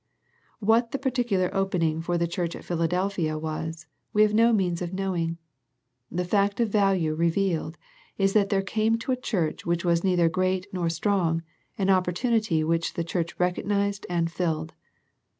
What 0.59 0.93
the 0.93 0.97
particular 0.97 1.53
opening 1.53 2.01
for 2.01 2.17
the 2.17 2.25
church 2.27 2.55
at 2.55 2.63
Philadelphia 2.63 3.37
was, 3.37 3.85
we 4.13 4.23
have 4.23 4.33
no 4.33 4.51
means 4.51 4.81
of 4.81 4.95
knowing. 4.95 5.37
The 6.09 6.25
fact 6.25 6.59
of 6.59 6.69
value 6.69 7.13
revealed 7.13 7.77
is 8.17 8.33
that 8.33 8.49
there 8.49 8.63
came 8.63 8.97
to 8.97 9.11
a 9.11 9.15
church 9.21 9.63
which 9.63 9.85
was 9.85 10.03
neither 10.03 10.27
great 10.27 10.65
nor 10.73 10.89
strong, 10.89 11.43
an 11.77 11.91
opportunity 11.91 12.63
which 12.63 12.95
the 12.95 13.03
church 13.03 13.35
recognized 13.39 14.07
and 14.09 14.31
filled. 14.31 14.73